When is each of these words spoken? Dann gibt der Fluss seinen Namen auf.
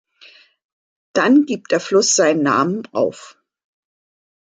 Dann 1.13 1.45
gibt 1.45 1.71
der 1.71 1.79
Fluss 1.79 2.15
seinen 2.15 2.41
Namen 2.41 2.87
auf. 2.91 3.37